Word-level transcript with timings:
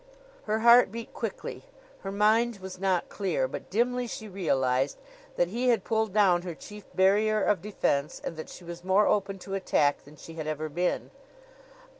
Her 0.45 0.61
heart 0.61 0.91
beat 0.91 1.13
quickly. 1.13 1.63
Her 1.99 2.11
mind 2.11 2.57
was 2.57 2.79
not 2.79 3.07
clear; 3.07 3.47
but 3.47 3.69
dimly 3.69 4.07
she 4.07 4.27
realized 4.27 4.97
that 5.35 5.49
he 5.49 5.67
had 5.69 5.83
pulled 5.83 6.11
down 6.11 6.41
her 6.41 6.55
chief 6.55 6.85
barrier 6.95 7.43
of 7.43 7.61
defense 7.61 8.19
and 8.23 8.35
that 8.35 8.49
she 8.49 8.63
was 8.63 8.83
more 8.83 9.05
open 9.05 9.37
to 9.37 9.53
attack 9.53 10.03
than 10.03 10.15
she 10.15 10.33
had 10.33 10.47
ever 10.47 10.69
been. 10.69 11.11